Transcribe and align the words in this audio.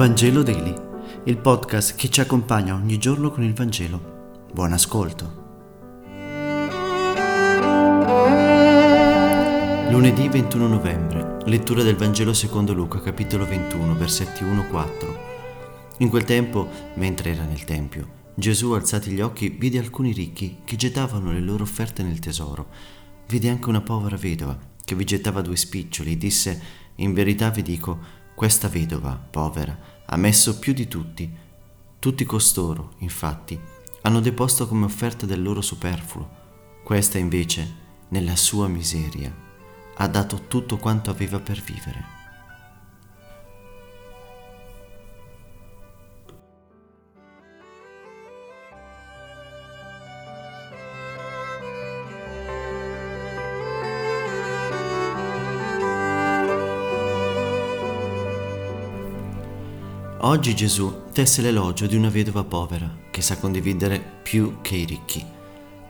Vangelo 0.00 0.42
Daily, 0.42 0.74
il 1.24 1.36
podcast 1.36 1.94
che 1.94 2.08
ci 2.08 2.22
accompagna 2.22 2.74
ogni 2.74 2.96
giorno 2.96 3.30
con 3.30 3.44
il 3.44 3.52
Vangelo. 3.52 4.46
Buon 4.50 4.72
ascolto. 4.72 5.38
Lunedì 9.90 10.26
21 10.26 10.68
novembre, 10.68 11.36
lettura 11.44 11.82
del 11.82 11.96
Vangelo 11.96 12.32
secondo 12.32 12.72
Luca, 12.72 12.98
capitolo 13.02 13.44
21, 13.44 13.94
versetti 13.94 14.42
1-4. 14.42 15.98
In 15.98 16.08
quel 16.08 16.24
tempo, 16.24 16.66
mentre 16.94 17.32
era 17.32 17.44
nel 17.44 17.66
Tempio, 17.66 18.08
Gesù, 18.34 18.70
alzati 18.70 19.10
gli 19.10 19.20
occhi, 19.20 19.50
vide 19.50 19.78
alcuni 19.80 20.12
ricchi 20.12 20.60
che 20.64 20.76
gettavano 20.76 21.30
le 21.30 21.40
loro 21.40 21.64
offerte 21.64 22.02
nel 22.02 22.20
tesoro. 22.20 22.68
Vide 23.28 23.50
anche 23.50 23.68
una 23.68 23.82
povera 23.82 24.16
vedova 24.16 24.58
che 24.82 24.94
vi 24.94 25.04
gettava 25.04 25.42
due 25.42 25.56
spiccioli 25.56 26.12
e 26.12 26.16
disse, 26.16 26.62
in 26.96 27.12
verità 27.12 27.50
vi 27.50 27.60
dico, 27.60 28.19
questa 28.40 28.68
vedova, 28.68 29.22
povera, 29.30 29.78
ha 30.06 30.16
messo 30.16 30.58
più 30.58 30.72
di 30.72 30.88
tutti. 30.88 31.30
Tutti 31.98 32.24
costoro, 32.24 32.94
infatti, 33.00 33.60
hanno 34.00 34.20
deposto 34.20 34.66
come 34.66 34.86
offerta 34.86 35.26
del 35.26 35.42
loro 35.42 35.60
superfluo. 35.60 36.26
Questa 36.82 37.18
invece, 37.18 37.74
nella 38.08 38.36
sua 38.36 38.66
miseria, 38.66 39.30
ha 39.94 40.08
dato 40.08 40.46
tutto 40.48 40.78
quanto 40.78 41.10
aveva 41.10 41.38
per 41.38 41.60
vivere. 41.60 42.02
Oggi 60.22 60.54
Gesù 60.54 61.04
tesse 61.14 61.40
l'elogio 61.40 61.86
di 61.86 61.96
una 61.96 62.10
vedova 62.10 62.44
povera 62.44 62.94
che 63.10 63.22
sa 63.22 63.38
condividere 63.38 64.04
più 64.22 64.58
che 64.60 64.76
i 64.76 64.84
ricchi. 64.84 65.24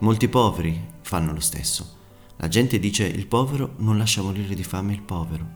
Molti 0.00 0.26
poveri 0.26 0.76
fanno 1.02 1.32
lo 1.32 1.38
stesso. 1.38 1.96
La 2.38 2.48
gente 2.48 2.80
dice 2.80 3.06
il 3.06 3.28
povero 3.28 3.74
non 3.76 3.96
lascia 3.96 4.22
morire 4.22 4.56
di 4.56 4.64
fame 4.64 4.94
il 4.94 5.02
povero. 5.02 5.46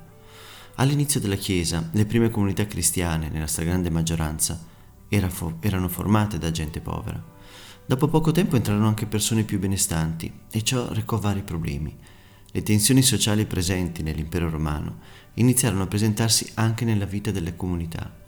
All'inizio 0.77 1.18
della 1.18 1.34
Chiesa, 1.34 1.90
le 1.90 2.06
prime 2.06 2.30
comunità 2.30 2.64
cristiane, 2.66 3.28
nella 3.28 3.48
stragrande 3.48 3.90
maggioranza, 3.90 4.64
erano 5.08 5.88
formate 5.88 6.38
da 6.38 6.52
gente 6.52 6.80
povera. 6.80 7.20
Dopo 7.84 8.06
poco 8.06 8.30
tempo 8.30 8.55
entrarono 8.55 8.86
anche 8.86 9.06
persone 9.06 9.42
più 9.42 9.58
benestanti 9.58 10.32
e 10.48 10.62
ciò 10.62 10.92
recò 10.92 11.18
vari 11.18 11.42
problemi. 11.42 11.98
Le 12.52 12.62
tensioni 12.62 13.02
sociali 13.02 13.46
presenti 13.46 14.05
nell'impero 14.05 14.48
romano 14.48 14.98
iniziarono 15.34 15.82
a 15.82 15.88
presentarsi 15.88 16.52
anche 16.55 16.84
nella 16.84 17.05
vita 17.05 17.32
delle 17.32 17.56
comunità. 17.56 18.19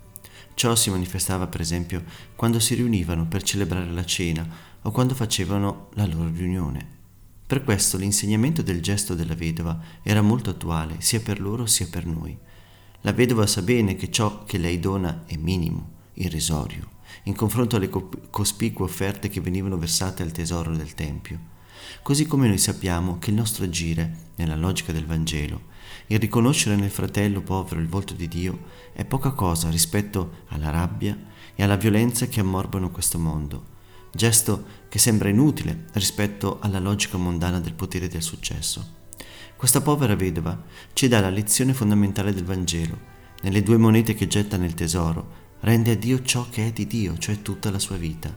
Ciò 0.54 0.74
si 0.74 0.90
manifestava 0.90 1.46
per 1.46 1.60
esempio 1.60 2.04
quando 2.36 2.60
si 2.60 2.74
riunivano 2.74 3.26
per 3.26 3.42
celebrare 3.42 3.90
la 3.90 4.04
cena 4.04 4.46
o 4.82 4.90
quando 4.90 5.14
facevano 5.14 5.88
la 5.94 6.06
loro 6.06 6.30
riunione. 6.30 7.00
Per 7.46 7.64
questo 7.64 7.96
l'insegnamento 7.98 8.62
del 8.62 8.80
gesto 8.80 9.14
della 9.14 9.34
vedova 9.34 9.78
era 10.02 10.22
molto 10.22 10.50
attuale 10.50 10.96
sia 11.00 11.20
per 11.20 11.40
loro 11.40 11.66
sia 11.66 11.86
per 11.90 12.06
noi. 12.06 12.36
La 13.02 13.12
vedova 13.12 13.46
sa 13.46 13.62
bene 13.62 13.96
che 13.96 14.10
ciò 14.10 14.44
che 14.44 14.58
lei 14.58 14.78
dona 14.78 15.24
è 15.26 15.36
minimo, 15.36 15.90
irrisorio, 16.14 16.88
in 17.24 17.34
confronto 17.34 17.76
alle 17.76 17.90
cospicue 18.30 18.84
offerte 18.84 19.28
che 19.28 19.40
venivano 19.40 19.76
versate 19.76 20.22
al 20.22 20.32
tesoro 20.32 20.74
del 20.76 20.94
Tempio. 20.94 21.51
Così 22.02 22.26
come 22.26 22.48
noi 22.48 22.58
sappiamo 22.58 23.18
che 23.18 23.30
il 23.30 23.36
nostro 23.36 23.64
agire, 23.64 24.30
nella 24.36 24.56
logica 24.56 24.92
del 24.92 25.06
Vangelo, 25.06 25.70
il 26.06 26.18
riconoscere 26.18 26.76
nel 26.76 26.90
fratello 26.90 27.42
povero 27.42 27.80
il 27.80 27.88
volto 27.88 28.14
di 28.14 28.28
Dio, 28.28 28.64
è 28.92 29.04
poca 29.04 29.30
cosa 29.30 29.70
rispetto 29.70 30.44
alla 30.48 30.70
rabbia 30.70 31.16
e 31.54 31.62
alla 31.62 31.76
violenza 31.76 32.26
che 32.26 32.40
ammorbano 32.40 32.90
questo 32.90 33.18
mondo, 33.18 33.66
gesto 34.12 34.64
che 34.88 34.98
sembra 34.98 35.28
inutile 35.28 35.86
rispetto 35.92 36.58
alla 36.60 36.80
logica 36.80 37.16
mondana 37.16 37.60
del 37.60 37.74
potere 37.74 38.08
del 38.08 38.22
successo. 38.22 39.00
Questa 39.56 39.80
povera 39.80 40.16
vedova 40.16 40.60
ci 40.92 41.06
dà 41.08 41.20
la 41.20 41.30
lezione 41.30 41.72
fondamentale 41.72 42.34
del 42.34 42.44
Vangelo. 42.44 43.10
Nelle 43.42 43.62
due 43.62 43.76
monete 43.76 44.14
che 44.14 44.26
getta 44.26 44.56
nel 44.56 44.74
tesoro, 44.74 45.40
rende 45.60 45.92
a 45.92 45.96
Dio 45.96 46.22
ciò 46.22 46.48
che 46.50 46.66
è 46.66 46.72
di 46.72 46.86
Dio, 46.86 47.16
cioè 47.16 47.42
tutta 47.42 47.70
la 47.70 47.78
sua 47.78 47.96
vita. 47.96 48.34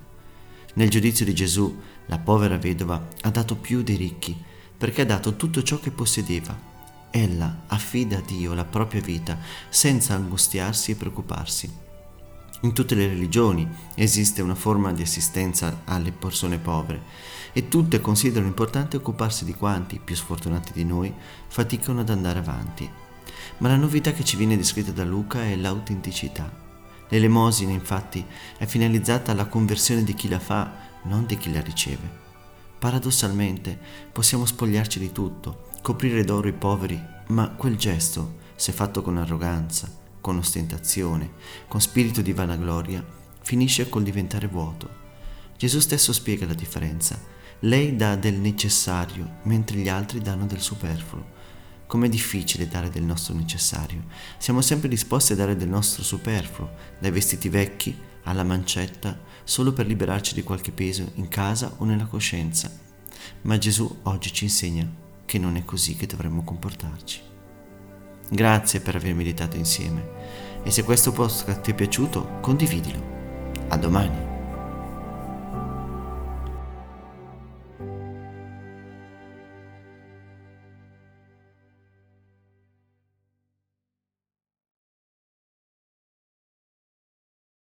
Nel 0.75 0.89
giudizio 0.89 1.25
di 1.25 1.33
Gesù, 1.33 1.79
la 2.07 2.19
povera 2.19 2.57
vedova 2.57 3.07
ha 3.21 3.29
dato 3.29 3.55
più 3.55 3.81
dei 3.81 3.95
ricchi, 3.95 4.35
perché 4.77 5.01
ha 5.01 5.05
dato 5.05 5.35
tutto 5.35 5.63
ciò 5.63 5.79
che 5.79 5.91
possedeva. 5.91 6.73
Ella 7.09 7.63
affida 7.67 8.17
a 8.17 8.21
Dio 8.21 8.53
la 8.53 8.65
propria 8.65 9.01
vita 9.01 9.37
senza 9.69 10.13
angustiarsi 10.13 10.91
e 10.91 10.95
preoccuparsi. 10.95 11.83
In 12.61 12.73
tutte 12.73 12.95
le 12.95 13.07
religioni 13.07 13.67
esiste 13.95 14.41
una 14.41 14.55
forma 14.55 14.91
di 14.91 15.01
assistenza 15.01 15.81
alle 15.85 16.11
persone 16.11 16.57
povere 16.57 17.01
e 17.53 17.67
tutte 17.67 18.01
considerano 18.01 18.47
importante 18.47 18.97
occuparsi 18.97 19.45
di 19.45 19.53
quanti, 19.53 20.01
più 20.03 20.15
sfortunati 20.15 20.73
di 20.73 20.83
noi, 20.83 21.13
faticano 21.47 22.01
ad 22.01 22.09
andare 22.09 22.39
avanti. 22.39 22.89
Ma 23.59 23.69
la 23.69 23.75
novità 23.75 24.11
che 24.11 24.25
ci 24.25 24.35
viene 24.35 24.57
descritta 24.57 24.91
da 24.91 25.05
Luca 25.05 25.43
è 25.43 25.55
l'autenticità. 25.55 26.51
L'elemosina 27.09 27.71
infatti 27.71 28.25
è 28.57 28.65
finalizzata 28.65 29.31
alla 29.31 29.45
conversione 29.45 30.03
di 30.03 30.13
chi 30.13 30.27
la 30.27 30.39
fa, 30.39 30.71
non 31.05 31.25
di 31.25 31.37
chi 31.37 31.51
la 31.51 31.61
riceve. 31.61 32.23
Paradossalmente 32.77 33.77
possiamo 34.11 34.45
spogliarci 34.45 34.99
di 34.99 35.11
tutto, 35.11 35.69
coprire 35.81 36.23
d'oro 36.23 36.47
i 36.47 36.53
poveri, 36.53 37.01
ma 37.27 37.49
quel 37.49 37.77
gesto, 37.77 38.43
se 38.55 38.71
fatto 38.71 39.01
con 39.01 39.17
arroganza, 39.17 39.89
con 40.21 40.37
ostentazione, 40.37 41.31
con 41.67 41.81
spirito 41.81 42.21
di 42.21 42.33
vanagloria, 42.33 43.03
finisce 43.41 43.89
col 43.89 44.03
diventare 44.03 44.47
vuoto. 44.47 45.03
Gesù 45.57 45.79
stesso 45.79 46.11
spiega 46.11 46.45
la 46.45 46.53
differenza. 46.53 47.19
Lei 47.59 47.95
dà 47.95 48.15
del 48.15 48.35
necessario, 48.35 49.37
mentre 49.43 49.77
gli 49.77 49.87
altri 49.87 50.19
danno 50.19 50.45
del 50.45 50.59
superfluo. 50.59 51.33
Com'è 51.87 52.09
difficile 52.09 52.67
dare 52.67 52.89
del 52.89 53.03
nostro 53.03 53.33
necessario. 53.33 54.03
Siamo 54.37 54.61
sempre 54.61 54.89
disposti 54.89 55.33
a 55.33 55.35
dare 55.35 55.55
del 55.55 55.69
nostro 55.69 56.03
superfluo, 56.03 56.71
dai 56.99 57.11
vestiti 57.11 57.47
vecchi 57.47 57.95
alla 58.25 58.43
mancetta, 58.43 59.17
solo 59.43 59.73
per 59.73 59.87
liberarci 59.87 60.33
di 60.33 60.43
qualche 60.43 60.71
peso 60.71 61.11
in 61.15 61.27
casa 61.27 61.73
o 61.77 61.85
nella 61.85 62.05
coscienza. 62.05 62.71
Ma 63.41 63.57
Gesù 63.57 63.99
oggi 64.03 64.31
ci 64.31 64.43
insegna 64.43 64.87
che 65.25 65.39
non 65.39 65.55
è 65.55 65.65
così 65.65 65.95
che 65.95 66.05
dovremmo 66.05 66.43
comportarci. 66.43 67.21
Grazie 68.29 68.79
per 68.81 68.95
aver 68.95 69.13
meditato 69.13 69.55
insieme 69.55 70.63
e 70.63 70.71
se 70.71 70.83
questo 70.83 71.11
podcast 71.11 71.61
ti 71.61 71.71
è 71.71 71.75
piaciuto, 71.75 72.39
condividilo. 72.41 73.13
A 73.69 73.77
domani. 73.77 74.24